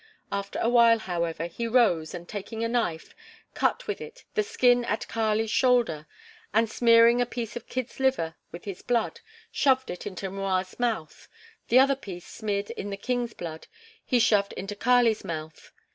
After 0.31 0.57
a 0.57 0.67
while, 0.67 0.97
however, 0.97 1.45
he 1.45 1.67
rose 1.67 2.15
and 2.15 2.27
taking 2.27 2.63
a 2.63 2.67
knife, 2.67 3.13
cut 3.53 3.85
with 3.85 4.01
it 4.01 4.23
the 4.33 4.41
skin 4.41 4.83
at 4.85 5.07
Kali's 5.07 5.51
shoulder 5.51 6.07
and 6.55 6.67
smearing 6.67 7.21
a 7.21 7.25
piece 7.27 7.55
of 7.55 7.67
kid's 7.67 7.99
liver 7.99 8.33
with 8.51 8.65
his 8.65 8.81
blood, 8.81 9.19
shoved 9.51 9.91
it 9.91 10.07
into 10.07 10.31
M'Rua's 10.31 10.79
mouth; 10.79 11.27
the 11.67 11.77
other 11.77 11.95
piece 11.95 12.25
smeared 12.25 12.71
in 12.71 12.89
the 12.89 12.97
king's 12.97 13.35
blood 13.35 13.67
he 14.03 14.17
shoved 14.17 14.53
into 14.53 14.75
Kali's 14.75 15.23
mouth. 15.23 15.71